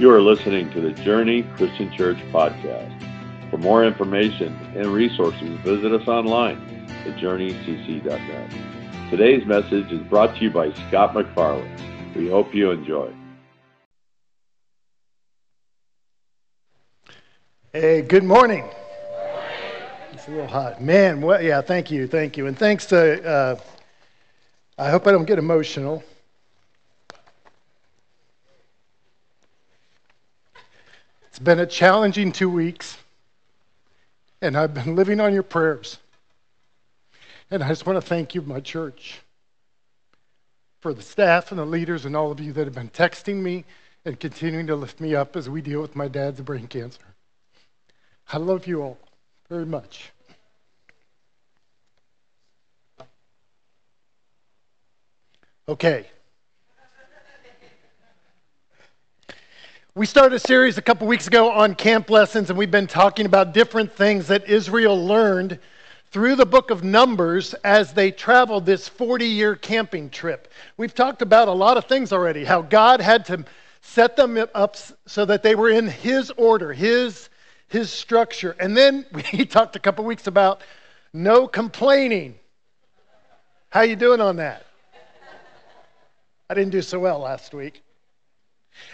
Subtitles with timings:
[0.00, 3.50] You are listening to the Journey Christian Church podcast.
[3.50, 6.56] For more information and resources, visit us online
[7.04, 9.10] at journeycc.net.
[9.10, 12.14] Today's message is brought to you by Scott McFarland.
[12.14, 13.12] We hope you enjoy.
[17.74, 18.70] Hey, good morning.
[20.14, 20.80] It's a little hot.
[20.80, 22.46] Man, well, yeah, thank you, thank you.
[22.46, 23.56] And thanks to, uh,
[24.78, 26.02] I hope I don't get emotional.
[31.30, 32.98] It's been a challenging two weeks,
[34.42, 35.98] and I've been living on your prayers.
[37.52, 39.20] And I just want to thank you, my church,
[40.80, 43.64] for the staff and the leaders and all of you that have been texting me
[44.04, 46.98] and continuing to lift me up as we deal with my dad's brain cancer.
[48.32, 48.98] I love you all
[49.48, 50.10] very much.
[55.68, 56.06] Okay.
[59.96, 63.26] We started a series a couple weeks ago on camp lessons, and we've been talking
[63.26, 65.58] about different things that Israel learned
[66.12, 70.46] through the book of Numbers as they traveled this 40 year camping trip.
[70.76, 73.44] We've talked about a lot of things already, how God had to
[73.80, 77.28] set them up so that they were in His order, His,
[77.66, 78.54] his structure.
[78.60, 80.60] And then we talked a couple weeks about
[81.12, 82.36] no complaining.
[83.70, 84.66] How you doing on that?
[86.48, 87.82] I didn't do so well last week.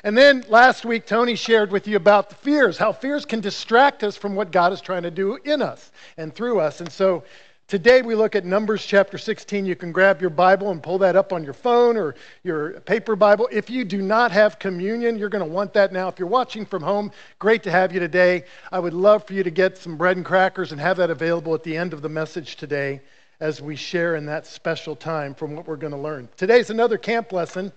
[0.05, 4.05] And then last week, Tony shared with you about the fears, how fears can distract
[4.05, 6.81] us from what God is trying to do in us and through us.
[6.81, 7.25] And so
[7.67, 9.67] today we look at Numbers chapter 16.
[9.67, 13.17] You can grab your Bible and pull that up on your phone or your paper
[13.17, 13.49] Bible.
[13.51, 16.09] If you do not have communion, you're going to want that now.
[16.09, 18.45] If you're watching from home, great to have you today.
[18.71, 21.55] I would love for you to get some bread and crackers and have that available
[21.55, 23.01] at the end of the message today
[23.41, 26.29] as we share in that special time from what we're going to learn.
[26.37, 27.73] Today's another camp lesson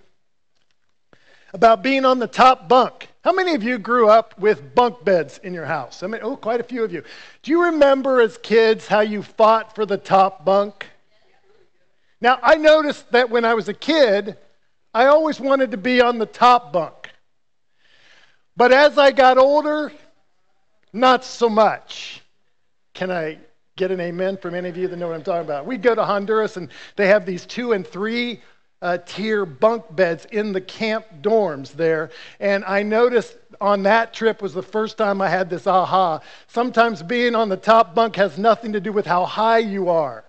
[1.52, 3.08] about being on the top bunk.
[3.22, 6.02] How many of you grew up with bunk beds in your house?
[6.02, 7.02] I mean, oh, quite a few of you.
[7.42, 10.86] Do you remember as kids how you fought for the top bunk?
[12.20, 14.36] Now, I noticed that when I was a kid,
[14.92, 17.10] I always wanted to be on the top bunk.
[18.56, 19.92] But as I got older,
[20.92, 22.22] not so much.
[22.94, 23.38] Can I
[23.76, 25.66] get an amen from any of you that know what I'm talking about?
[25.66, 28.42] We'd go to Honduras and they have these two and three
[28.82, 32.10] uh, tier bunk beds in the camp dorms there.
[32.38, 36.20] And I noticed on that trip was the first time I had this aha.
[36.48, 40.24] Sometimes being on the top bunk has nothing to do with how high you are.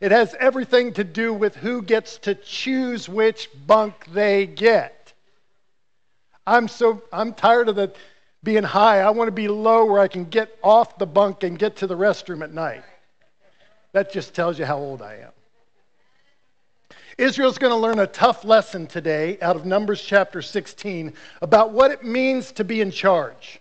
[0.00, 5.12] It has everything to do with who gets to choose which bunk they get.
[6.46, 7.92] I'm so I'm tired of the
[8.44, 9.00] being high.
[9.00, 11.86] I want to be low where I can get off the bunk and get to
[11.86, 12.84] the restroom at night.
[13.92, 15.32] That just tells you how old I am.
[17.18, 21.12] Israel's going to learn a tough lesson today out of Numbers chapter 16
[21.42, 23.58] about what it means to be in charge.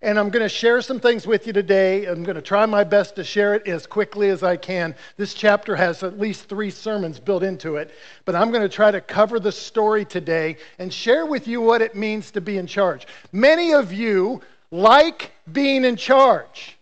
[0.00, 2.04] And I'm going to share some things with you today.
[2.04, 4.94] I'm going to try my best to share it as quickly as I can.
[5.16, 7.90] This chapter has at least three sermons built into it,
[8.24, 11.82] but I'm going to try to cover the story today and share with you what
[11.82, 13.08] it means to be in charge.
[13.32, 14.40] Many of you
[14.70, 16.75] like being in charge.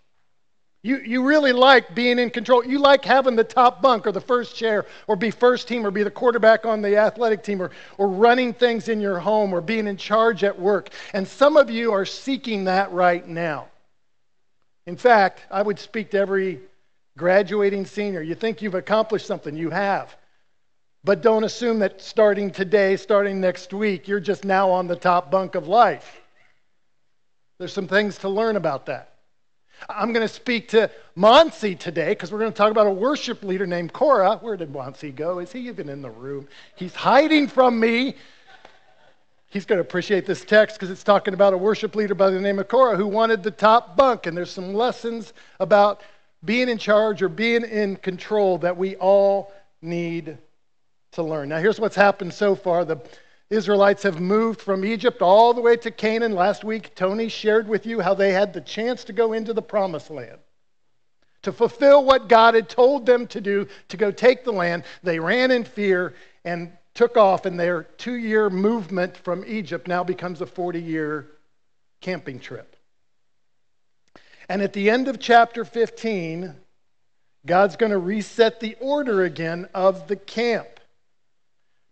[0.85, 2.63] You, you really like being in control.
[2.63, 5.91] You like having the top bunk or the first chair or be first team or
[5.91, 9.63] be the quarterback on the athletic team or, or running things in your home or
[9.63, 10.91] being in charge at work.
[11.15, 13.69] And some of you are seeking that right now.
[14.87, 16.61] In fact, I would speak to every
[17.17, 18.21] graduating senior.
[18.21, 20.15] You think you've accomplished something, you have.
[21.03, 25.31] But don't assume that starting today, starting next week, you're just now on the top
[25.31, 26.21] bunk of life.
[27.59, 29.14] There's some things to learn about that.
[29.89, 33.43] I'm going to speak to Monsi today because we're going to talk about a worship
[33.43, 34.39] leader named Korah.
[34.39, 35.39] Where did Monsi go?
[35.39, 36.49] Is he even in the room?
[36.77, 38.17] He's hiding from me.
[39.51, 42.41] He's going to appreciate this text because it's talking about a worship leader by the
[42.41, 44.27] name of Korah who wanted the top bunk.
[44.27, 46.03] And there's some lessons about
[46.45, 50.39] being in charge or being in control that we all need
[51.13, 51.51] to learn.
[51.51, 52.85] Now, here's what's happened so far.
[52.85, 52.99] The
[53.51, 56.35] Israelites have moved from Egypt all the way to Canaan.
[56.35, 59.63] Last week, Tony shared with you how they had the chance to go into the
[59.63, 60.39] promised land.
[61.43, 65.19] To fulfill what God had told them to do, to go take the land, they
[65.19, 66.15] ran in fear
[66.45, 71.27] and took off, and their two year movement from Egypt now becomes a 40 year
[72.01, 72.77] camping trip.
[74.49, 76.55] And at the end of chapter 15,
[77.47, 80.74] God's going to reset the order again of the camp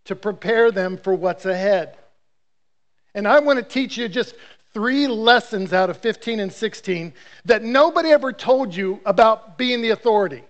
[0.05, 1.97] to prepare them for what's ahead.
[3.15, 4.35] And I want to teach you just
[4.73, 7.13] three lessons out of 15 and 16
[7.45, 10.43] that nobody ever told you about being the authority,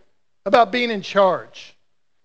[0.46, 1.76] about being in charge.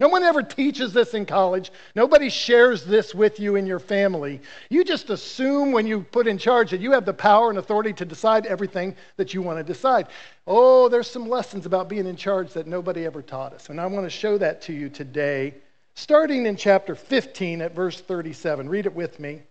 [0.01, 1.73] No one ever teaches this in college.
[1.97, 4.41] Nobody shares this with you in your family.
[4.71, 7.93] You just assume when you put in charge that you have the power and authority
[7.95, 10.07] to decide everything that you want to decide.
[10.47, 13.71] Oh, there's some lessons about being in charge that nobody ever taught us.
[13.71, 15.55] And I want to show that to you today,
[15.99, 18.69] starting in chapter 15 at verse 37.
[18.69, 19.43] Read it with me.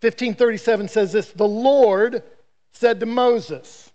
[0.00, 2.22] 1537 says this The Lord
[2.72, 3.90] said to Moses,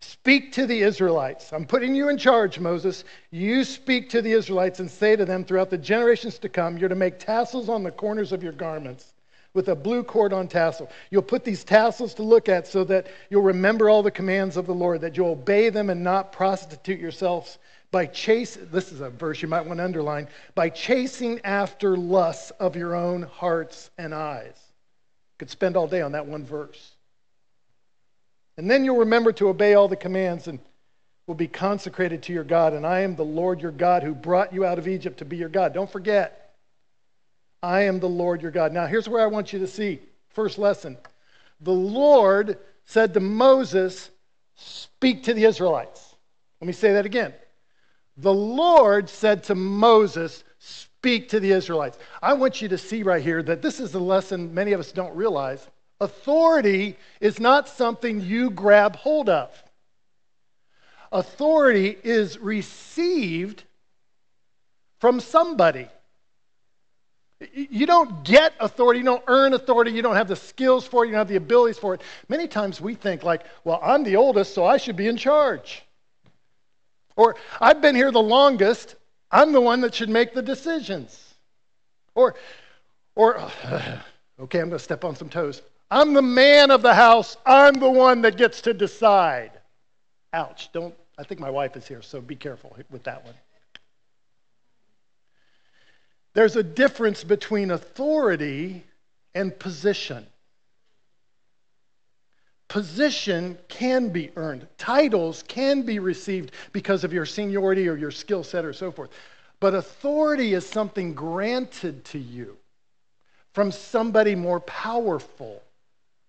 [0.00, 1.52] Speak to the Israelites.
[1.52, 3.04] I'm putting you in charge, Moses.
[3.30, 6.88] You speak to the Israelites and say to them throughout the generations to come, you're
[6.88, 9.14] to make tassels on the corners of your garments
[9.54, 10.90] with a blue cord on tassel.
[11.10, 14.66] You'll put these tassels to look at so that you'll remember all the commands of
[14.66, 17.58] the Lord, that you'll obey them and not prostitute yourselves
[17.92, 22.50] by chase this is a verse you might want to underline by chasing after lusts
[22.52, 24.58] of your own hearts and eyes.
[25.38, 26.96] Could spend all day on that one verse.
[28.56, 30.58] And then you'll remember to obey all the commands and
[31.26, 32.72] will be consecrated to your God.
[32.72, 35.36] And I am the Lord your God who brought you out of Egypt to be
[35.36, 35.72] your God.
[35.72, 36.54] Don't forget,
[37.62, 38.72] I am the Lord your God.
[38.72, 40.00] Now, here's where I want you to see.
[40.30, 40.96] First lesson.
[41.60, 44.10] The Lord said to Moses,
[44.56, 46.14] Speak to the Israelites.
[46.60, 47.32] Let me say that again.
[48.16, 51.98] The Lord said to Moses, Speak to the Israelites.
[52.22, 54.92] I want you to see right here that this is a lesson many of us
[54.92, 55.66] don't realize.
[56.00, 59.50] Authority is not something you grab hold of.
[61.10, 63.64] Authority is received
[65.00, 65.88] from somebody.
[67.52, 71.08] You don't get authority, you don't earn authority, you don't have the skills for it,
[71.08, 72.02] you don't have the abilities for it.
[72.28, 75.82] Many times we think, like, well, I'm the oldest, so I should be in charge.
[77.16, 78.96] Or, I've been here the longest,
[79.30, 81.34] I'm the one that should make the decisions.
[82.14, 82.34] Or,
[83.14, 83.38] or
[84.40, 85.62] okay, I'm going to step on some toes.
[85.90, 87.36] I'm the man of the house.
[87.44, 89.52] I'm the one that gets to decide.
[90.32, 90.70] Ouch.
[90.72, 93.34] Don't, I think my wife is here, so be careful with that one.
[96.34, 98.84] There's a difference between authority
[99.34, 100.26] and position.
[102.72, 108.42] Position can be earned, titles can be received because of your seniority or your skill
[108.42, 109.10] set or so forth.
[109.60, 112.56] But authority is something granted to you
[113.52, 115.62] from somebody more powerful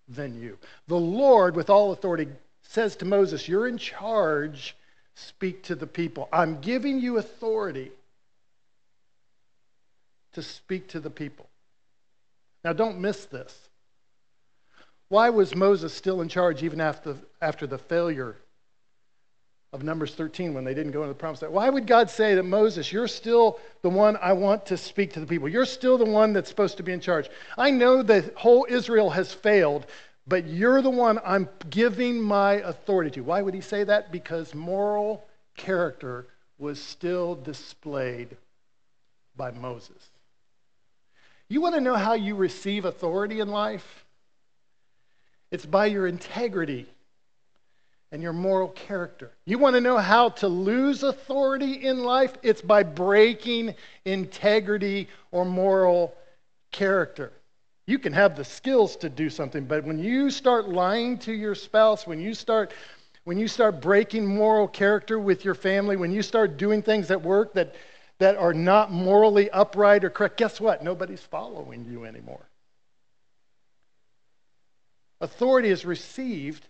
[0.06, 0.58] than you.
[0.86, 2.28] The Lord, with all authority,
[2.60, 4.76] says to Moses, You're in charge.
[5.14, 6.28] Speak to the people.
[6.30, 7.90] I'm giving you authority
[10.34, 11.48] to speak to the people.
[12.62, 13.70] Now, don't miss this.
[15.14, 18.34] Why was Moses still in charge even after, after the failure
[19.72, 21.54] of Numbers 13 when they didn't go into the promised land?
[21.54, 25.20] Why would God say that Moses, you're still the one I want to speak to
[25.20, 25.48] the people?
[25.48, 27.30] You're still the one that's supposed to be in charge.
[27.56, 29.86] I know that whole Israel has failed,
[30.26, 33.20] but you're the one I'm giving my authority to.
[33.20, 34.10] Why would he say that?
[34.10, 35.24] Because moral
[35.56, 36.26] character
[36.58, 38.36] was still displayed
[39.36, 40.08] by Moses.
[41.48, 44.04] You want to know how you receive authority in life?
[45.54, 46.84] It's by your integrity
[48.10, 49.30] and your moral character.
[49.44, 52.32] You want to know how to lose authority in life?
[52.42, 56.12] It's by breaking integrity or moral
[56.72, 57.30] character.
[57.86, 61.54] You can have the skills to do something, but when you start lying to your
[61.54, 62.72] spouse, when you start
[63.22, 67.22] when you start breaking moral character with your family, when you start doing things at
[67.22, 67.76] work that,
[68.18, 70.82] that are not morally upright or correct, guess what?
[70.82, 72.44] Nobody's following you anymore.
[75.24, 76.68] Authority is received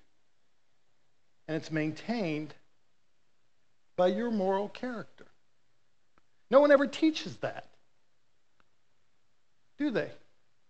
[1.48, 2.54] and it's maintained
[3.96, 5.26] by your moral character.
[6.52, 7.66] No one ever teaches that,
[9.76, 10.08] do they?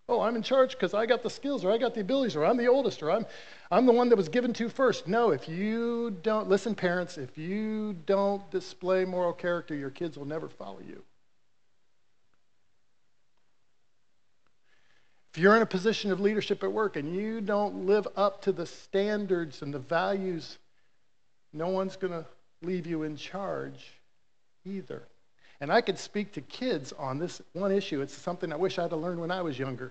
[0.08, 2.46] Oh, I'm in charge because I got the skills or I got the abilities or
[2.46, 3.26] I'm the oldest or I'm,
[3.70, 5.06] I'm the one that was given to first.
[5.06, 10.24] No, if you don't, listen, parents, if you don't display moral character, your kids will
[10.24, 11.02] never follow you.
[15.34, 18.52] If you're in a position of leadership at work and you don't live up to
[18.52, 20.58] the standards and the values,
[21.52, 22.24] no one's going to
[22.62, 23.84] leave you in charge
[24.64, 25.02] either.
[25.60, 28.00] And I could speak to kids on this one issue.
[28.00, 29.90] It's something I wish I'd have learned when I was younger.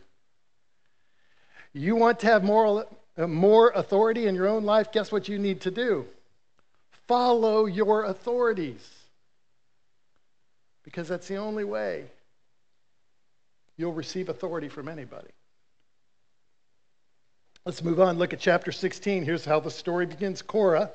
[1.74, 2.86] You want to have moral,
[3.18, 4.94] uh, more authority in your own life?
[4.94, 6.06] Guess what you need to do?
[7.06, 8.90] Follow your authorities.
[10.86, 12.06] Because that's the only way
[13.78, 15.30] you'll receive authority from anybody.
[17.66, 18.18] Let's move on.
[18.18, 19.24] Look at chapter 16.
[19.24, 20.92] Here's how the story begins Korah,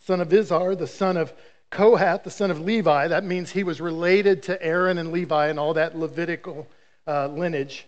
[0.00, 1.32] son of Izhar, the son of
[1.70, 5.58] Kohath, the son of Levi, that means he was related to Aaron and Levi and
[5.58, 6.66] all that Levitical
[7.06, 7.86] uh, lineage,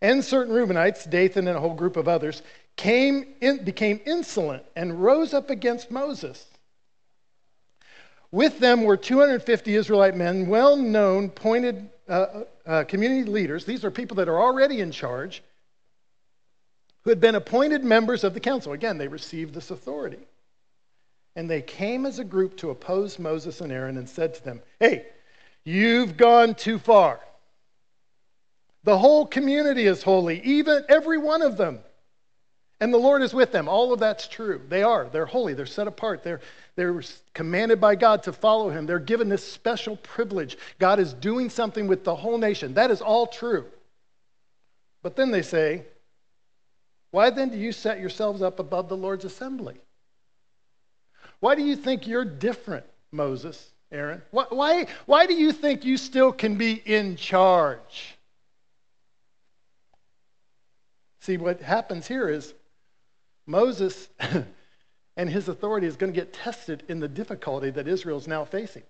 [0.00, 2.42] and certain Reubenites, Dathan and a whole group of others,
[2.76, 6.46] came in, became insolent and rose up against Moses.
[8.30, 13.64] With them were 250 Israelite men, well known, pointed uh, uh, community leaders.
[13.64, 15.42] These are people that are already in charge,
[17.02, 18.72] who had been appointed members of the council.
[18.72, 20.26] Again, they received this authority.
[21.34, 24.60] And they came as a group to oppose Moses and Aaron and said to them,
[24.78, 25.06] Hey,
[25.64, 27.20] you've gone too far.
[28.84, 31.80] The whole community is holy, even every one of them.
[32.82, 33.68] And the Lord is with them.
[33.68, 34.60] All of that's true.
[34.68, 35.08] They are.
[35.08, 35.54] They're holy.
[35.54, 36.24] They're set apart.
[36.24, 36.40] They're,
[36.74, 37.00] they're
[37.32, 38.86] commanded by God to follow Him.
[38.86, 40.58] They're given this special privilege.
[40.80, 42.74] God is doing something with the whole nation.
[42.74, 43.66] That is all true.
[45.00, 45.84] But then they say,
[47.12, 49.76] Why then do you set yourselves up above the Lord's assembly?
[51.38, 54.22] Why do you think you're different, Moses, Aaron?
[54.32, 58.16] Why, why, why do you think you still can be in charge?
[61.20, 62.52] See, what happens here is
[63.52, 64.08] Moses
[65.16, 68.46] and his authority is going to get tested in the difficulty that Israel is now
[68.46, 68.82] facing.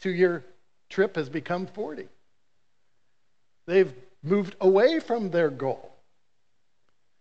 [0.00, 0.44] Two year
[0.88, 2.08] trip has become 40.
[3.66, 3.92] They've
[4.24, 5.94] moved away from their goal.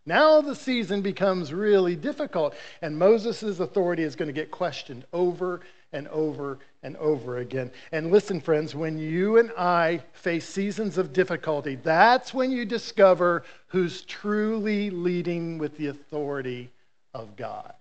[0.08, 5.62] Now the season becomes really difficult, and Moses' authority is going to get questioned over
[5.94, 7.70] and over and over again.
[7.92, 13.44] And listen, friends, when you and I face seasons of difficulty, that's when you discover
[13.68, 16.72] who's truly leading with the authority
[17.14, 17.74] of God.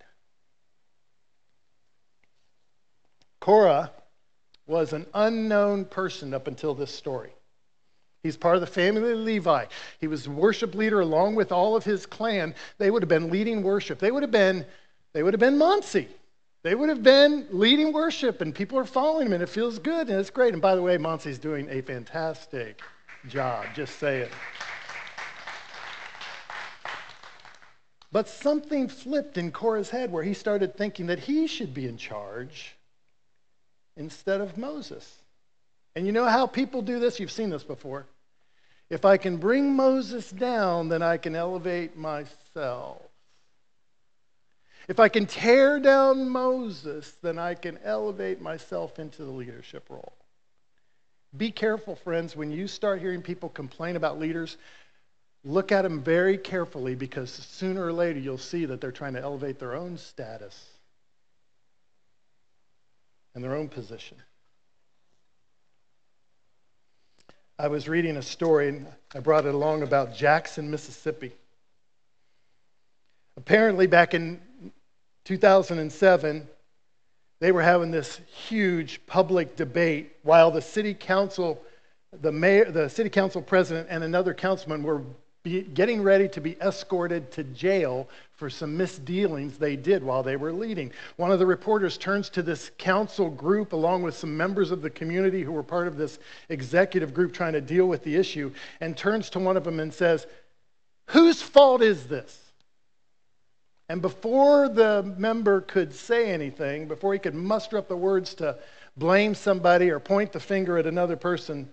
[3.41, 3.91] Korah
[4.67, 7.33] was an unknown person up until this story.
[8.23, 9.67] He's part of the family of Levi.
[10.01, 12.55] He was worship leader along with all of his clan.
[12.79, 13.99] They would have been leading worship.
[13.99, 14.67] They would have been,
[15.13, 16.09] they would have been Monsey.
[16.65, 20.09] They would have been leading worship, and people are following him, and it feels good,
[20.09, 20.53] and it's great.
[20.53, 22.83] And by the way, Monsey's doing a fantastic
[23.29, 23.65] job.
[23.75, 24.33] Just say it.
[28.11, 31.99] But something flipped in Korah's head where he started thinking that he should be in
[31.99, 32.75] charge
[33.97, 35.19] instead of Moses.
[35.95, 37.21] And you know how people do this?
[37.21, 38.07] You've seen this before.
[38.89, 43.03] If I can bring Moses down, then I can elevate myself.
[44.89, 50.15] If I can tear down Moses, then I can elevate myself into the leadership role.
[51.37, 54.57] Be careful, friends, when you start hearing people complain about leaders,
[55.49, 59.23] Look at them very carefully because sooner or later you'll see that they're trying to
[59.23, 60.63] elevate their own status
[63.35, 64.19] and their own position.
[67.59, 71.33] I was reading a story, and I brought it along about Jackson, Mississippi.
[73.39, 74.43] Apparently, back in
[75.25, 76.47] 2007,
[77.41, 81.63] they were having this huge public debate while the city council,
[82.21, 85.03] the mayor, the city council president, and another councilman were
[85.45, 90.53] getting ready to be escorted to jail for some misdealings they did while they were
[90.53, 90.93] leading.
[91.17, 94.91] One of the reporters turns to this council group, along with some members of the
[94.91, 96.19] community who were part of this
[96.49, 99.93] executive group trying to deal with the issue, and turns to one of them and
[99.93, 100.27] says,
[101.07, 102.39] Whose fault is this?
[103.89, 108.59] And before the member could say anything, before he could muster up the words to
[108.99, 111.71] blame somebody or point the finger at another person,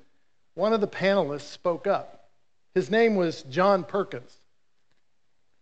[0.53, 2.14] one of the panelists spoke up.
[2.75, 4.31] His name was John Perkins.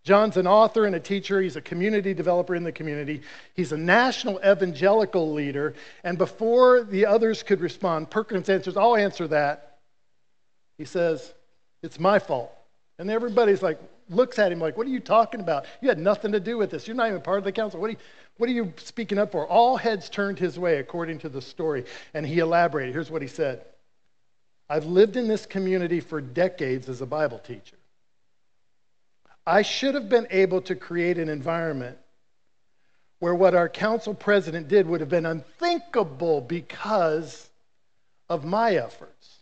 [0.03, 1.39] John's an author and a teacher.
[1.41, 3.22] He's a community developer in the community.
[3.53, 5.75] He's a national evangelical leader.
[6.03, 9.77] And before the others could respond, Perkins answers, I'll answer that.
[10.77, 11.34] He says,
[11.84, 12.51] It's my fault.
[13.00, 13.79] And everybody's like,
[14.10, 15.65] looks at him like, What are you talking about?
[15.82, 16.86] You had nothing to do with this.
[16.86, 17.79] You're not even part of the council.
[17.79, 18.00] What are you,
[18.38, 19.48] what are you speaking up for?
[19.48, 21.86] All heads turned his way, according to the story.
[22.13, 22.93] And he elaborated.
[22.93, 23.63] Here's what he said
[24.70, 27.77] I've lived in this community for decades as a Bible teacher.
[29.46, 31.98] I should have been able to create an environment
[33.20, 37.50] where what our council president did would have been unthinkable because
[38.29, 39.38] of my efforts.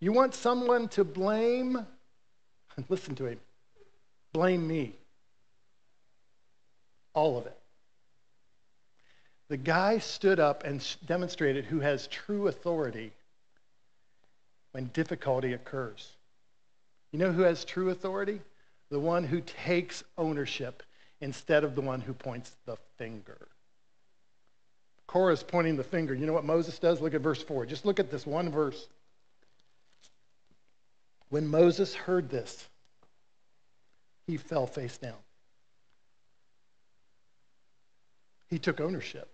[0.00, 1.84] You want someone to blame?
[2.88, 3.40] Listen to him.
[4.32, 4.94] Blame me.
[7.14, 7.58] All of it.
[9.48, 13.12] The guy stood up and demonstrated who has true authority
[14.78, 16.12] when difficulty occurs.
[17.10, 18.40] You know who has true authority?
[18.90, 20.84] The one who takes ownership
[21.20, 23.48] instead of the one who points the finger.
[25.08, 26.14] Korah is pointing the finger.
[26.14, 27.00] You know what Moses does?
[27.00, 27.66] Look at verse 4.
[27.66, 28.86] Just look at this one verse.
[31.28, 32.64] When Moses heard this,
[34.28, 35.18] he fell face down.
[38.48, 39.28] He took ownership.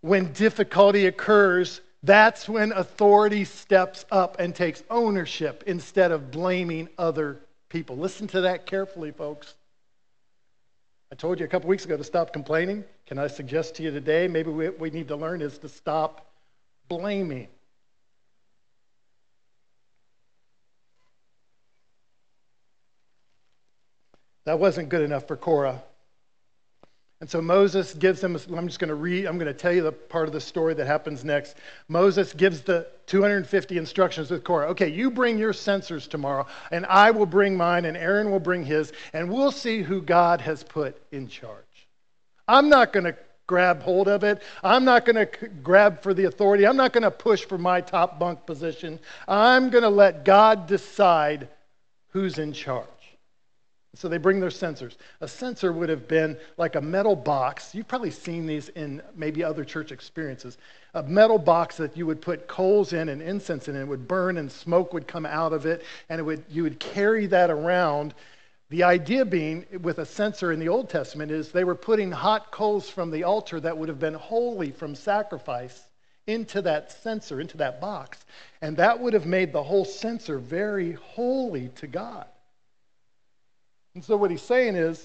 [0.00, 7.40] When difficulty occurs, that's when authority steps up and takes ownership instead of blaming other
[7.68, 7.96] people.
[7.96, 9.54] Listen to that carefully, folks.
[11.10, 12.84] I told you a couple weeks ago to stop complaining.
[13.06, 16.26] can I suggest to you today, maybe what we need to learn is to stop
[16.88, 17.48] blaming.
[24.44, 25.82] That wasn't good enough for Korah.
[27.20, 29.82] And so Moses gives them, I'm just going to read, I'm going to tell you
[29.82, 31.56] the part of the story that happens next.
[31.88, 34.66] Moses gives the 250 instructions with Korah.
[34.68, 38.64] Okay, you bring your censers tomorrow, and I will bring mine, and Aaron will bring
[38.64, 41.64] his, and we'll see who God has put in charge.
[42.46, 44.42] I'm not going to grab hold of it.
[44.62, 46.66] I'm not going to grab for the authority.
[46.66, 48.98] I'm not going to push for my top bunk position.
[49.26, 51.48] I'm going to let God decide
[52.10, 52.86] who's in charge.
[53.96, 54.98] So they bring their censers.
[55.22, 57.74] A censer would have been like a metal box.
[57.74, 60.58] You've probably seen these in maybe other church experiences.
[60.92, 64.06] A metal box that you would put coals in and incense in, and it would
[64.06, 67.50] burn and smoke would come out of it, and it would, you would carry that
[67.50, 68.12] around.
[68.68, 72.50] The idea being with a censer in the Old Testament is they were putting hot
[72.50, 75.84] coals from the altar that would have been holy from sacrifice
[76.26, 78.24] into that censer, into that box.
[78.60, 82.26] And that would have made the whole censer very holy to God.
[83.96, 85.02] And so what he's saying is,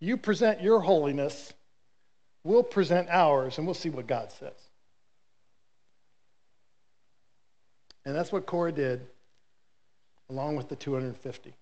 [0.00, 1.52] you present your holiness,
[2.42, 4.58] we'll present ours, and we'll see what God says.
[8.04, 9.06] And that's what Korah did,
[10.28, 11.54] along with the 250.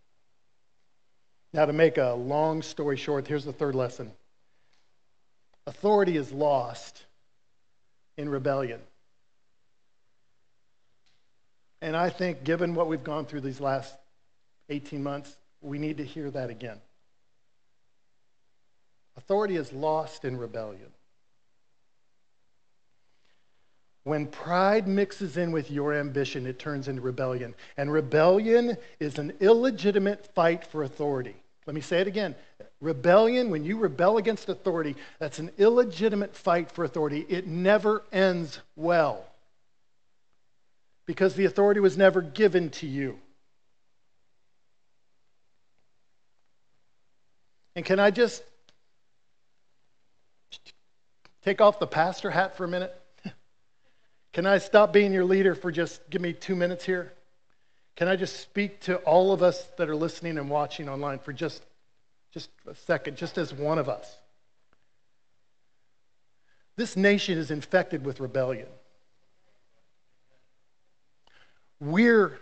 [1.53, 4.11] Now, to make a long story short, here's the third lesson
[5.67, 7.05] authority is lost
[8.17, 8.81] in rebellion.
[11.83, 13.95] And I think, given what we've gone through these last
[14.71, 16.79] 18 months, we need to hear that again.
[19.17, 20.91] Authority is lost in rebellion.
[24.03, 27.55] When pride mixes in with your ambition, it turns into rebellion.
[27.79, 31.35] And rebellion is an illegitimate fight for authority.
[31.67, 32.35] Let me say it again.
[32.83, 37.25] Rebellion, when you rebel against authority, that's an illegitimate fight for authority.
[37.31, 39.25] It never ends well
[41.07, 43.19] because the authority was never given to you.
[47.77, 48.43] And can I just
[51.43, 52.95] take off the pastor hat for a minute?
[54.33, 57.13] Can I stop being your leader for just give me two minutes here?
[57.97, 61.33] Can I just speak to all of us that are listening and watching online for
[61.33, 61.63] just,
[62.33, 64.19] just a second, just as one of us?
[66.77, 68.67] This nation is infected with rebellion.
[71.79, 72.41] We're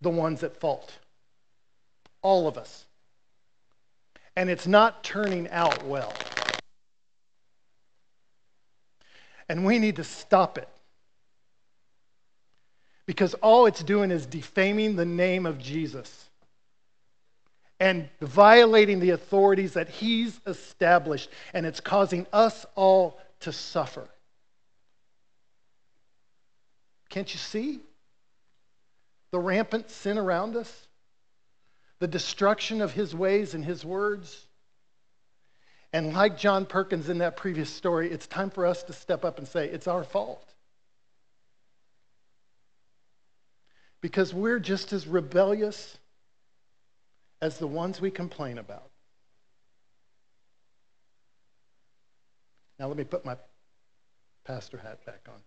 [0.00, 0.90] the ones at fault.
[2.22, 2.86] All of us
[4.36, 6.12] and it's not turning out well.
[9.48, 10.68] And we need to stop it.
[13.06, 16.30] Because all it's doing is defaming the name of Jesus
[17.80, 24.08] and violating the authorities that he's established, and it's causing us all to suffer.
[27.08, 27.80] Can't you see
[29.32, 30.86] the rampant sin around us?
[32.02, 34.44] The destruction of his ways and his words.
[35.92, 39.38] And like John Perkins in that previous story, it's time for us to step up
[39.38, 40.52] and say, it's our fault.
[44.00, 45.96] Because we're just as rebellious
[47.40, 48.90] as the ones we complain about.
[52.80, 53.36] Now, let me put my
[54.44, 55.40] pastor hat back on.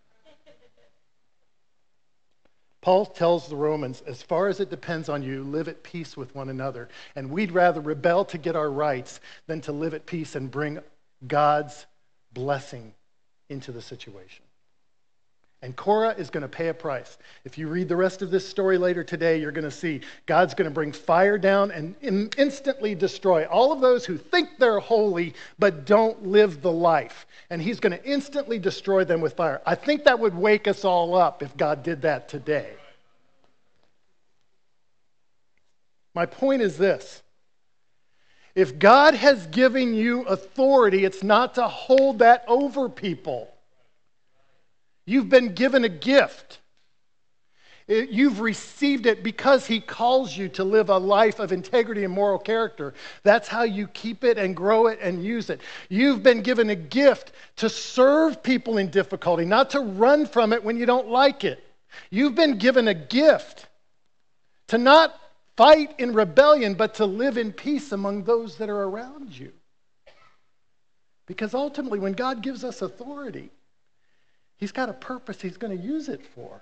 [2.86, 6.36] Paul tells the Romans, as far as it depends on you, live at peace with
[6.36, 6.88] one another.
[7.16, 10.78] And we'd rather rebel to get our rights than to live at peace and bring
[11.26, 11.88] God's
[12.32, 12.94] blessing
[13.50, 14.45] into the situation.
[15.66, 17.18] And Korah is going to pay a price.
[17.44, 20.54] If you read the rest of this story later today, you're going to see God's
[20.54, 21.96] going to bring fire down and
[22.38, 27.26] instantly destroy all of those who think they're holy but don't live the life.
[27.50, 29.60] And he's going to instantly destroy them with fire.
[29.66, 32.76] I think that would wake us all up if God did that today.
[36.14, 37.24] My point is this
[38.54, 43.52] if God has given you authority, it's not to hold that over people.
[45.06, 46.60] You've been given a gift.
[47.88, 52.14] Uh, you've received it because He calls you to live a life of integrity and
[52.14, 52.96] moral character.
[53.24, 55.62] That's how you keep it and grow it and use it.
[55.90, 60.64] You've been given a gift to serve people in difficulty, not to run from it
[60.64, 61.64] when you don't like it.
[62.10, 63.68] You've been given a gift
[64.68, 65.16] to not
[65.56, 69.52] fight in rebellion, but to live in peace among those that are around you.
[71.28, 73.52] Because ultimately, when God gives us authority,
[74.58, 76.62] He's got a purpose he's going to use it for.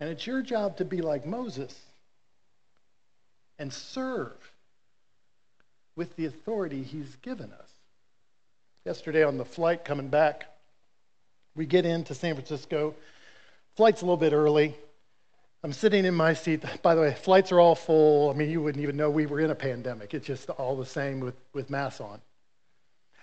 [0.00, 1.78] And it's your job to be like Moses
[3.58, 4.32] and serve
[5.96, 7.70] with the authority he's given us.
[8.84, 10.46] Yesterday on the flight coming back,
[11.54, 12.94] we get into San Francisco.
[13.76, 14.74] Flight's a little bit early.
[15.62, 16.62] I'm sitting in my seat.
[16.82, 18.30] By the way, flights are all full.
[18.30, 20.12] I mean, you wouldn't even know we were in a pandemic.
[20.12, 22.20] It's just all the same with, with masks on.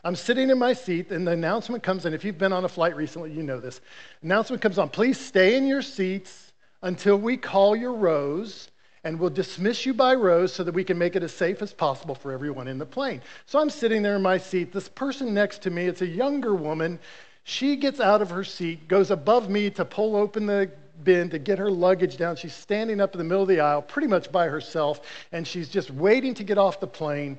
[0.04, 2.14] I'm sitting in my seat, and the announcement comes in.
[2.14, 3.82] If you've been on a flight recently, you know this.
[4.24, 4.90] Announcement comes on.
[4.90, 8.70] Please stay in your seats until we call your rows,
[9.04, 11.72] and we'll dismiss you by rows so that we can make it as safe as
[11.72, 13.22] possible for everyone in the plane.
[13.46, 14.74] So I'm sitting there in my seat.
[14.74, 17.00] This person next to me, it's a younger woman.
[17.44, 20.72] She gets out of her seat, goes above me to pull open the
[21.04, 22.36] bin to get her luggage down.
[22.36, 25.70] She's standing up in the middle of the aisle, pretty much by herself, and she's
[25.70, 27.38] just waiting to get off the plane.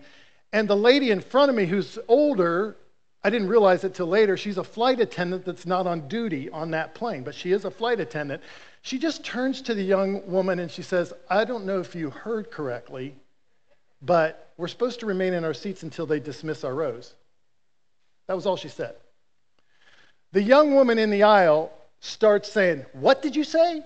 [0.52, 2.76] And the lady in front of me, who's older,
[3.24, 6.72] I didn't realize it till later, she's a flight attendant that's not on duty on
[6.72, 8.42] that plane, but she is a flight attendant.
[8.82, 12.10] She just turns to the young woman and she says, I don't know if you
[12.10, 13.14] heard correctly,
[14.02, 17.14] but we're supposed to remain in our seats until they dismiss our rows.
[18.26, 18.96] That was all she said.
[20.32, 23.82] The young woman in the aisle starts saying, What did you say?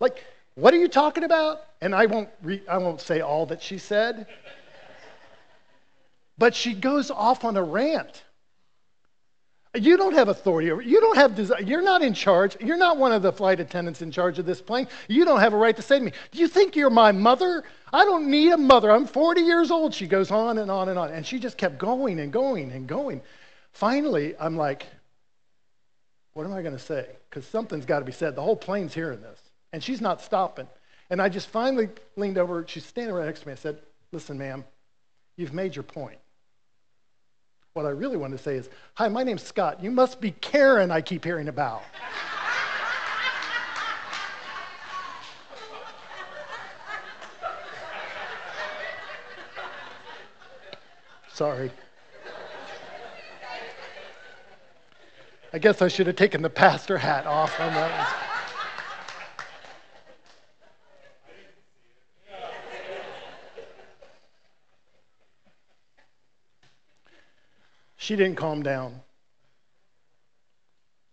[0.00, 1.62] Like, what are you talking about?
[1.80, 4.26] And I won't, re- I won't say all that she said.
[6.38, 8.22] But she goes off on a rant.
[9.74, 11.60] You don't have authority over you don't have desire.
[11.60, 12.56] You're not in charge.
[12.60, 14.88] You're not one of the flight attendants in charge of this plane.
[15.08, 17.64] You don't have a right to say to me, Do you think you're my mother?
[17.92, 18.90] I don't need a mother.
[18.90, 19.94] I'm 40 years old.
[19.94, 21.10] She goes on and on and on.
[21.10, 23.20] And she just kept going and going and going.
[23.72, 24.86] Finally, I'm like,
[26.32, 27.06] What am I going to say?
[27.28, 28.34] Because something's got to be said.
[28.34, 29.40] The whole plane's hearing this.
[29.72, 30.68] And she's not stopping.
[31.10, 32.64] And I just finally leaned over.
[32.66, 33.52] She's standing right next to me.
[33.52, 33.78] I said,
[34.12, 34.64] Listen, ma'am,
[35.36, 36.18] you've made your point.
[37.76, 39.84] What I really want to say is, Hi, my name's Scott.
[39.84, 41.82] You must be Karen I keep hearing about.
[51.34, 51.70] Sorry.
[55.52, 58.25] I guess I should have taken the pastor hat off on that one.
[68.06, 69.00] She didn't calm down.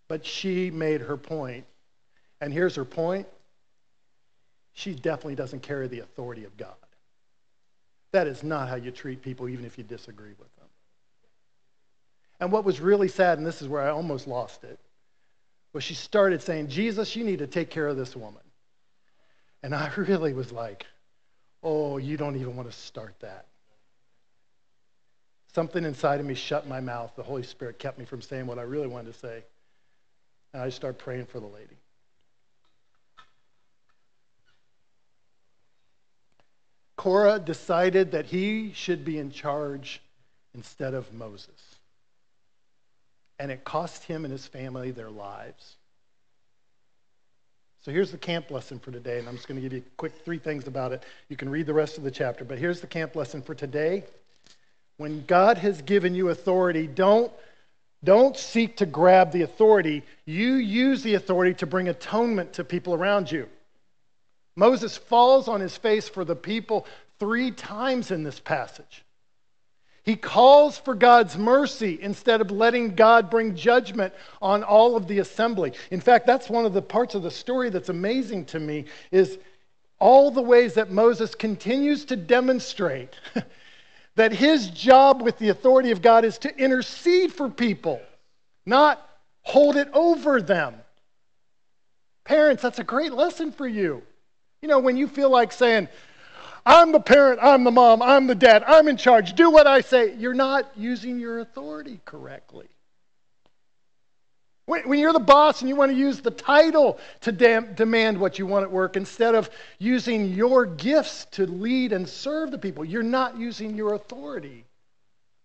[0.07, 1.65] But she made her point.
[2.39, 3.25] And here's her point
[4.73, 6.75] she definitely doesn't carry the authority of God.
[8.11, 10.67] That is not how you treat people, even if you disagree with them.
[12.39, 14.77] And what was really sad, and this is where I almost lost it,
[15.73, 18.43] was she started saying, Jesus, you need to take care of this woman.
[19.63, 20.85] And I really was like,
[21.63, 23.47] oh, you don't even want to start that.
[25.53, 27.13] Something inside of me shut my mouth.
[27.15, 29.43] The Holy Spirit kept me from saying what I really wanted to say.
[30.53, 31.77] And I started praying for the lady.
[36.95, 40.01] Korah decided that he should be in charge
[40.55, 41.75] instead of Moses.
[43.39, 45.75] And it cost him and his family their lives.
[47.81, 50.13] So here's the camp lesson for today, and I'm just going to give you quick
[50.23, 51.03] three things about it.
[51.27, 54.05] You can read the rest of the chapter, but here's the camp lesson for today.
[54.97, 57.31] When God has given you authority, don't,
[58.03, 60.03] don't seek to grab the authority.
[60.25, 63.47] You use the authority to bring atonement to people around you.
[64.55, 66.85] Moses falls on his face for the people
[67.19, 69.03] three times in this passage.
[70.03, 75.19] He calls for God's mercy instead of letting God bring judgment on all of the
[75.19, 75.71] assembly.
[75.91, 79.39] In fact, that's one of the parts of the story that's amazing to me is
[79.99, 83.15] all the ways that Moses continues to demonstrate
[84.15, 88.01] that his job with the authority of God is to intercede for people,
[88.65, 89.09] not
[89.41, 90.75] hold it over them.
[92.23, 94.01] Parents, that's a great lesson for you.
[94.61, 95.89] You know, when you feel like saying,
[96.65, 99.81] I'm the parent, I'm the mom, I'm the dad, I'm in charge, do what I
[99.81, 102.67] say, you're not using your authority correctly.
[104.65, 108.39] When, you're the boss and you want to use the title to dam- demand what
[108.39, 112.85] you want at work instead of using your gifts to lead and serve the people,
[112.85, 114.63] you're not using your authority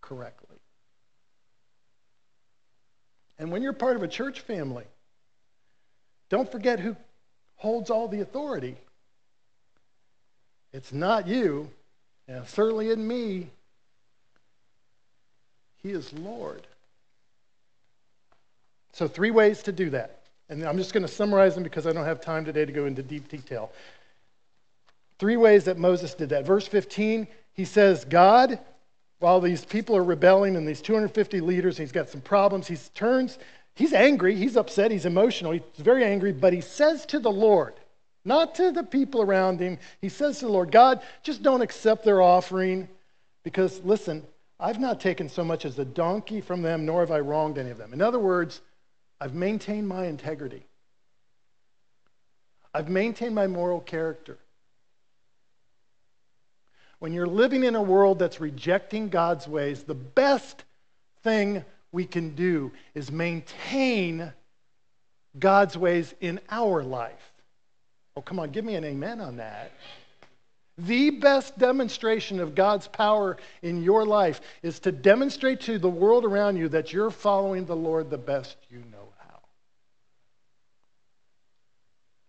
[0.00, 0.57] correctly.
[3.40, 4.85] And when you're part of a church family,
[6.28, 6.96] don't forget who
[7.57, 8.76] holds all the authority.
[10.72, 11.70] It's not you,
[12.28, 13.48] and certainly in me.
[15.83, 16.66] He is Lord.
[18.99, 20.23] So, three ways to do that.
[20.49, 22.87] And I'm just going to summarize them because I don't have time today to go
[22.87, 23.71] into deep detail.
[25.21, 26.45] Three ways that Moses did that.
[26.45, 28.59] Verse 15, he says, God,
[29.21, 33.39] while these people are rebelling and these 250 leaders, he's got some problems, he turns,
[33.77, 37.75] he's angry, he's upset, he's emotional, he's very angry, but he says to the Lord,
[38.25, 42.05] not to the people around him, he says to the Lord, God, just don't accept
[42.05, 42.89] their offering
[43.45, 44.27] because, listen,
[44.59, 47.71] I've not taken so much as a donkey from them, nor have I wronged any
[47.71, 47.93] of them.
[47.93, 48.61] In other words,
[49.20, 50.64] I've maintained my integrity.
[52.72, 54.38] I've maintained my moral character.
[56.98, 60.64] When you're living in a world that's rejecting God's ways, the best
[61.22, 64.33] thing we can do is maintain
[65.38, 67.33] God's ways in our life.
[68.16, 69.72] Oh, come on, give me an amen on that.
[70.78, 76.24] The best demonstration of God's power in your life is to demonstrate to the world
[76.24, 79.40] around you that you're following the Lord the best you know how.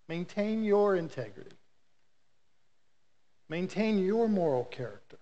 [0.09, 1.55] Maintain your integrity,
[3.47, 5.19] maintain your moral character.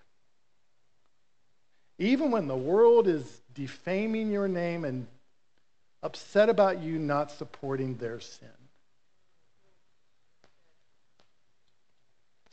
[1.99, 5.05] Even when the world is defaming your name and
[6.03, 8.47] upset about you not supporting their sin.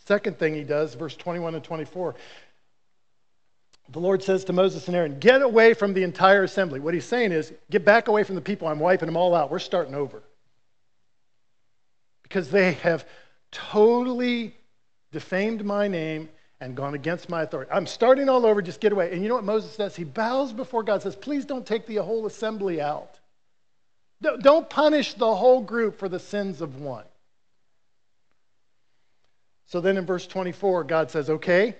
[0.06, 2.16] Second thing he does, verse 21 and 24.
[3.90, 6.80] The Lord says to Moses and Aaron, Get away from the entire assembly.
[6.80, 8.66] What he's saying is, Get back away from the people.
[8.66, 9.52] I'm wiping them all out.
[9.52, 10.20] We're starting over.
[12.24, 13.06] Because they have
[13.52, 14.56] totally
[15.12, 16.28] defamed my name
[16.60, 17.70] and gone against my authority.
[17.70, 18.60] I'm starting all over.
[18.60, 19.12] Just get away.
[19.12, 19.94] And you know what Moses does?
[19.94, 23.18] He bows before God, says, Please don't take the whole assembly out.
[24.40, 27.04] Don't punish the whole group for the sins of one.
[29.66, 31.76] So then in verse 24, God says, Okay.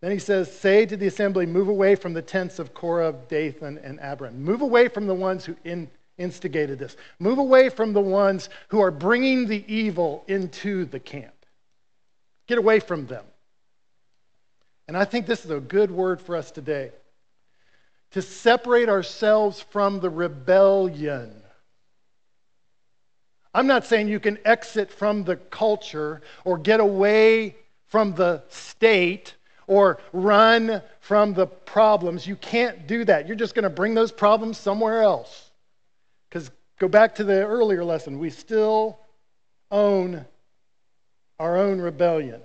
[0.00, 3.78] Then he says, Say to the assembly, move away from the tents of Korah, Dathan,
[3.78, 4.42] and Abiram.
[4.42, 6.96] Move away from the ones who in, instigated this.
[7.18, 11.34] Move away from the ones who are bringing the evil into the camp.
[12.46, 13.24] Get away from them.
[14.86, 16.92] And I think this is a good word for us today
[18.12, 21.42] to separate ourselves from the rebellion
[23.54, 29.34] I'm not saying you can exit from the culture or get away from the state
[29.66, 32.26] or run from the problems.
[32.26, 33.26] You can't do that.
[33.26, 35.47] You're just going to bring those problems somewhere else.
[36.78, 39.00] Go back to the earlier lesson, we still
[39.70, 40.24] own
[41.38, 42.40] our own rebellion.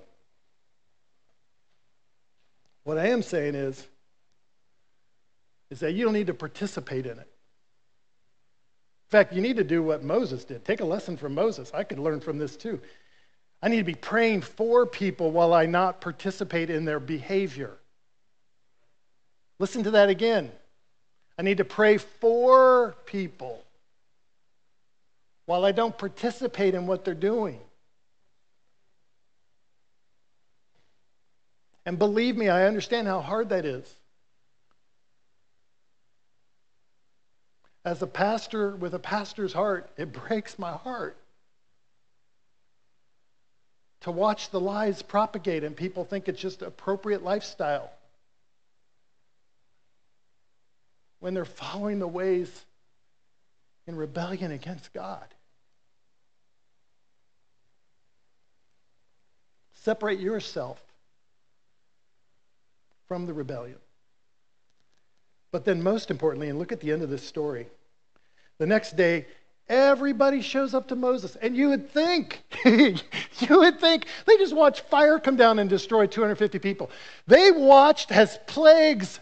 [2.83, 3.87] What I am saying is,
[5.69, 9.81] is that you don't need to participate in it In fact, you need to do
[9.83, 10.65] what Moses did.
[10.65, 11.71] Take a lesson from Moses.
[11.73, 12.81] I could learn from this too.
[13.61, 17.77] I need to be praying for people while I not participate in their behavior.
[19.59, 20.51] Listen to that again.
[21.39, 23.63] I need to pray for people
[25.45, 27.59] while I don't participate in what they're doing.
[31.85, 33.93] And believe me, I understand how hard that is.
[37.83, 41.17] As a pastor with a pastor's heart, it breaks my heart
[44.01, 47.89] to watch the lies propagate and people think it's just appropriate lifestyle
[51.19, 52.49] when they're following the ways
[53.87, 55.25] in rebellion against God.
[59.73, 60.81] Separate yourself
[63.07, 63.77] from the rebellion.
[65.51, 67.67] But then, most importantly, and look at the end of this story,
[68.57, 69.27] the next day,
[69.67, 71.35] everybody shows up to Moses.
[71.35, 72.95] And you would think, you
[73.49, 76.89] would think, they just watched fire come down and destroy 250 people.
[77.27, 79.19] They watched as plagues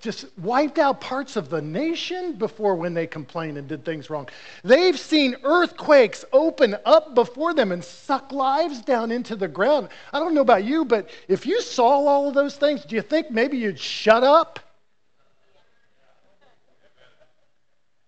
[0.00, 4.28] just wiped out parts of the nation before when they complained and did things wrong.
[4.64, 9.88] They've seen earthquakes open up before them and suck lives down into the ground.
[10.12, 13.02] I don't know about you, but if you saw all of those things, do you
[13.02, 14.58] think maybe you'd shut up?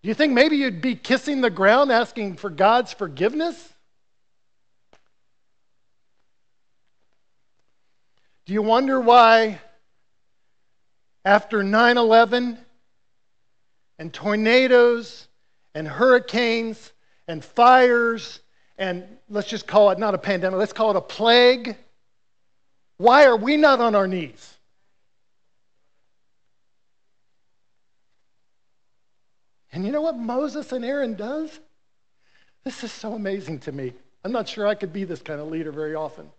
[0.03, 3.73] Do you think maybe you'd be kissing the ground asking for God's forgiveness?
[8.47, 9.61] Do you wonder why,
[11.27, 12.57] after 9 11
[13.99, 15.27] and tornadoes
[15.75, 16.93] and hurricanes
[17.27, 18.39] and fires,
[18.79, 21.77] and let's just call it not a pandemic, let's call it a plague,
[22.99, 24.55] why are we not on our knees?
[29.73, 31.59] And you know what Moses and Aaron does?
[32.63, 33.93] This is so amazing to me.
[34.25, 36.31] I'm not sure I could be this kind of leader very often.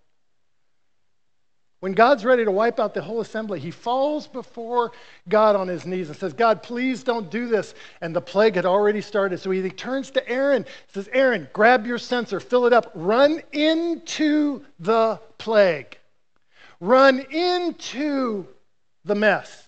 [1.80, 4.94] When God's ready to wipe out the whole assembly, he falls before
[5.30, 7.76] God on his knees and says, God, please don't do this.
[8.02, 9.40] And the plague had already started.
[9.40, 14.66] So he turns to Aaron, says, Aaron, grab your censer, fill it up, run into
[14.80, 16.00] the plague,
[16.80, 18.48] run into
[19.06, 19.64] the mess.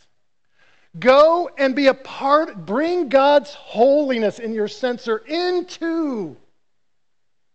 [0.98, 6.36] Go and be a part, bring God's holiness in your censer into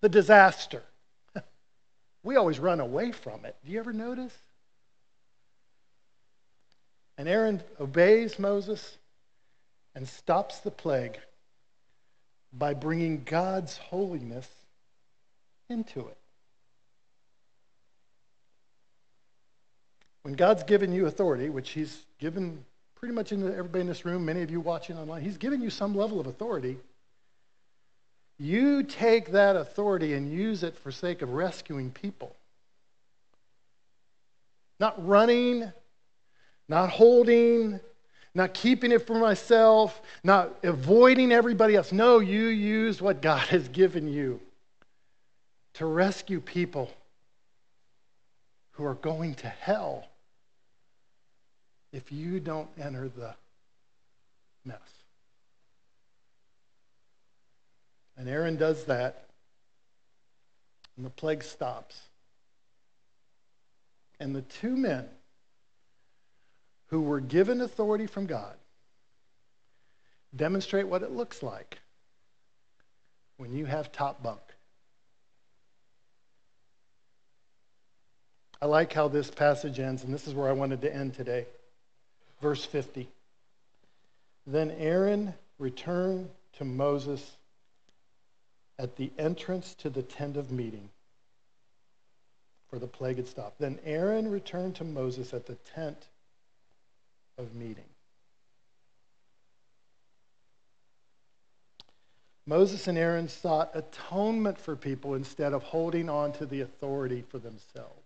[0.00, 0.82] the disaster.
[2.22, 3.54] We always run away from it.
[3.66, 4.32] Do you ever notice?
[7.16, 8.98] And Aaron obeys Moses
[9.94, 11.18] and stops the plague
[12.52, 14.48] by bringing God's holiness
[15.68, 16.16] into it.
[20.22, 22.64] When God's given you authority, which He's given
[22.96, 25.70] pretty much into everybody in this room, many of you watching online, He's given you
[25.70, 26.78] some level of authority.
[28.38, 32.34] You take that authority and use it for sake of rescuing people.
[34.80, 35.70] Not running,
[36.68, 37.80] not holding,
[38.34, 41.92] not keeping it for myself, not avoiding everybody else.
[41.92, 44.40] No, you use what God has given you
[45.74, 46.90] to rescue people
[48.72, 50.06] who are going to hell
[51.92, 53.34] if you don't enter the
[54.64, 54.78] mess.
[58.16, 59.26] And Aaron does that,
[60.96, 62.00] and the plague stops.
[64.20, 65.08] And the two men
[66.94, 68.54] who were given authority from God
[70.36, 71.80] demonstrate what it looks like
[73.36, 74.38] when you have top bunk.
[78.62, 81.46] I like how this passage ends, and this is where I wanted to end today.
[82.40, 83.08] Verse 50.
[84.46, 87.28] Then Aaron returned to Moses
[88.78, 90.90] at the entrance to the tent of meeting,
[92.70, 93.58] for the plague had stopped.
[93.58, 95.98] Then Aaron returned to Moses at the tent
[97.38, 97.84] of meeting.
[102.46, 107.38] Moses and Aaron sought atonement for people instead of holding on to the authority for
[107.38, 108.00] themselves.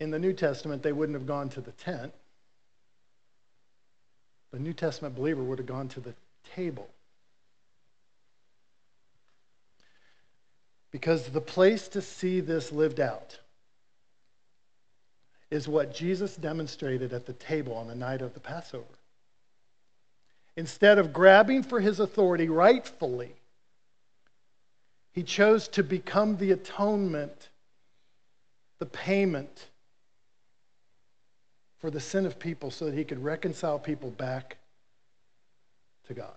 [0.00, 2.12] In the New Testament, they wouldn't have gone to the tent.
[4.52, 6.14] The New Testament believer would have gone to the
[6.54, 6.88] table.
[10.94, 13.36] Because the place to see this lived out
[15.50, 18.84] is what Jesus demonstrated at the table on the night of the Passover.
[20.56, 23.34] Instead of grabbing for his authority rightfully,
[25.10, 27.48] he chose to become the atonement,
[28.78, 29.66] the payment
[31.80, 34.58] for the sin of people so that he could reconcile people back
[36.06, 36.36] to God.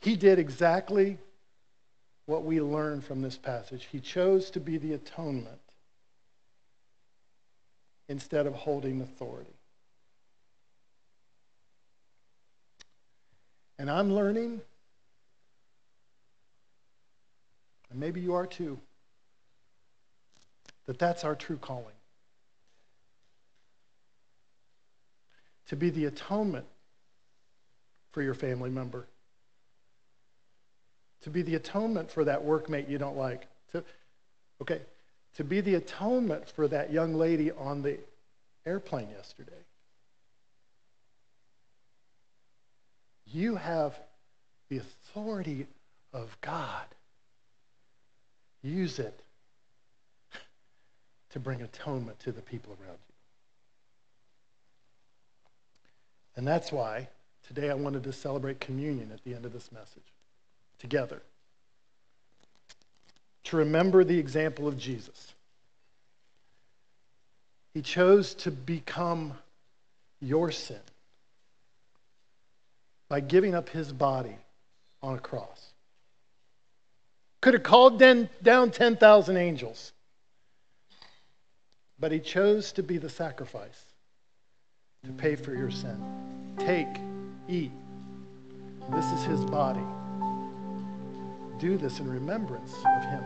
[0.00, 1.18] He did exactly
[2.26, 3.88] what we learn from this passage.
[3.90, 5.60] He chose to be the atonement
[8.08, 9.50] instead of holding authority.
[13.78, 14.60] And I'm learning,
[17.90, 18.78] and maybe you are too,
[20.86, 21.86] that that's our true calling.
[25.68, 26.66] To be the atonement
[28.12, 29.08] for your family member
[31.24, 33.46] to be the atonement for that workmate you don't like.
[33.72, 33.82] To,
[34.62, 34.80] okay,
[35.36, 37.98] to be the atonement for that young lady on the
[38.66, 39.52] airplane yesterday.
[43.26, 43.98] You have
[44.68, 45.66] the authority
[46.12, 46.84] of God.
[48.62, 49.18] Use it
[51.30, 53.14] to bring atonement to the people around you.
[56.36, 57.08] And that's why
[57.48, 60.13] today I wanted to celebrate communion at the end of this message
[60.84, 61.22] together
[63.44, 65.32] to remember the example of Jesus.
[67.72, 69.32] He chose to become
[70.20, 70.84] your sin
[73.08, 74.36] by giving up his body
[75.02, 75.72] on a cross.
[77.40, 79.92] Could have called down 10,000 angels,
[81.98, 83.84] but he chose to be the sacrifice
[85.06, 85.98] to pay for your sin.
[86.58, 86.88] Take,
[87.48, 87.72] eat.
[88.90, 89.80] This is his body
[91.58, 93.24] do this in remembrance of him.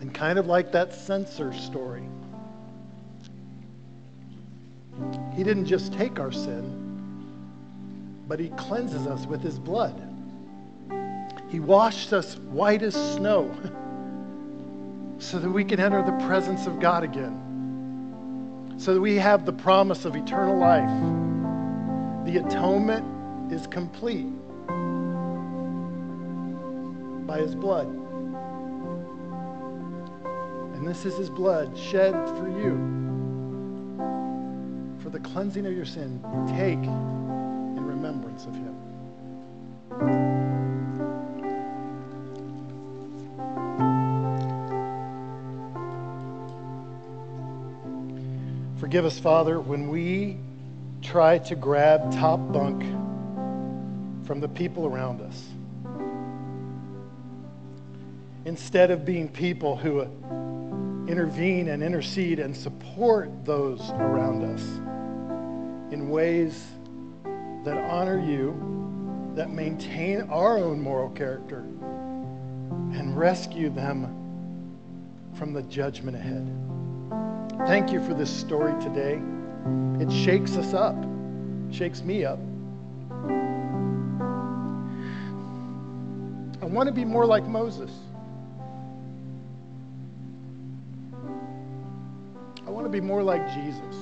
[0.00, 2.04] And kind of like that censer story,
[5.34, 6.74] he didn't just take our sin,
[8.28, 10.02] but he cleanses us with his blood.
[11.48, 13.50] He washed us white as snow
[15.18, 17.47] so that we can enter the presence of God again
[18.78, 20.88] so that we have the promise of eternal life.
[22.24, 24.30] The atonement is complete
[27.26, 27.88] by his blood.
[30.74, 32.96] And this is his blood shed for you
[35.02, 36.20] for the cleansing of your sin.
[36.46, 38.77] Take in remembrance of him.
[48.88, 50.38] Forgive us, Father, when we
[51.02, 52.80] try to grab top bunk
[54.26, 55.46] from the people around us.
[58.46, 60.04] Instead of being people who uh,
[61.06, 64.62] intervene and intercede and support those around us
[65.92, 66.64] in ways
[67.66, 74.06] that honor you, that maintain our own moral character, and rescue them
[75.34, 76.50] from the judgment ahead.
[77.66, 79.20] Thank you for this story today.
[80.00, 80.94] It shakes us up,
[81.70, 82.38] shakes me up.
[86.62, 87.90] I want to be more like Moses.
[92.66, 93.96] I want to be more like Jesus.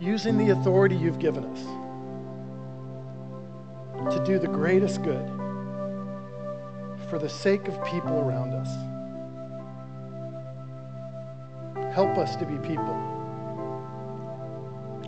[0.00, 1.60] Using the authority you've given us
[4.14, 5.41] to do the greatest good
[7.12, 8.70] for the sake of people around us.
[11.94, 12.94] Help us to be people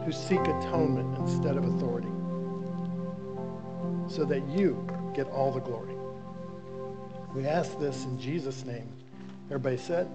[0.05, 2.11] who seek atonement instead of authority
[4.07, 5.95] so that you get all the glory.
[7.35, 8.87] We ask this in Jesus' name.
[9.47, 10.07] Everybody said,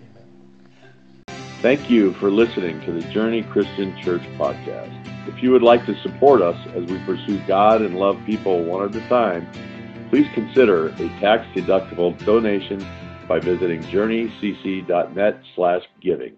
[0.00, 1.36] Amen.
[1.62, 5.28] Thank you for listening to the Journey Christian Church podcast.
[5.28, 8.88] If you would like to support us as we pursue God and love people one
[8.88, 9.48] at a time,
[10.10, 12.84] please consider a tax-deductible donation
[13.28, 16.28] by visiting journeycc.net slash giving.